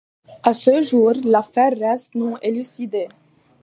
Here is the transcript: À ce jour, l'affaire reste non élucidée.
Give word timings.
À 0.41 0.55
ce 0.55 0.81
jour, 0.81 1.11
l'affaire 1.23 1.77
reste 1.77 2.15
non 2.15 2.35
élucidée. 2.41 3.07